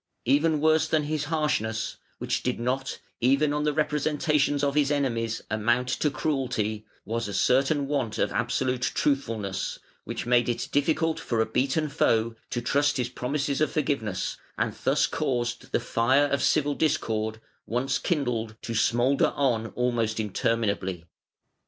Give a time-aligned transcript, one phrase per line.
[0.25, 5.43] Even worse than his harshness (which did not, even on the representations of his enemies,
[5.51, 11.39] amount to cruelty) was a certain want of absolute truthfulness, which made it difficult for
[11.39, 16.41] a beaten foe to trust his promises of forgiveness, and thus caused the fire of
[16.41, 21.05] civil discord, once kindled, to smoulder on almost interminably.